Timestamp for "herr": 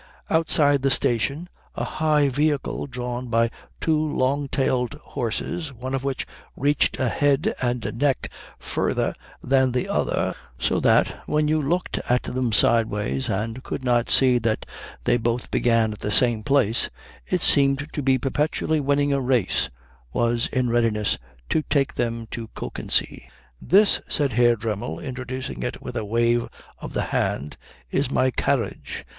24.33-24.55